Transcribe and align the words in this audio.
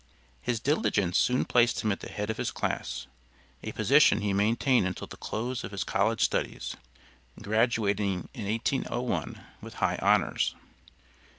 His 0.41 0.59
diligence 0.59 1.19
soon 1.19 1.45
placed 1.45 1.81
him 1.83 1.91
at 1.91 1.99
the 1.99 2.09
head 2.09 2.31
of 2.31 2.37
his 2.37 2.49
class, 2.49 3.05
a 3.61 3.71
position 3.71 4.19
he 4.21 4.33
maintained 4.33 4.87
until 4.87 5.05
the 5.05 5.15
close 5.15 5.63
of 5.63 5.69
his 5.69 5.83
college 5.83 6.23
studies, 6.23 6.75
graduating 7.39 8.27
in 8.33 8.45
1801 8.47 9.43
with 9.61 9.75
high 9.75 9.99
honors. 10.01 10.55